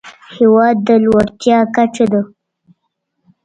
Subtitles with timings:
[0.37, 2.21] هېواد د لوړتيا کچه ده.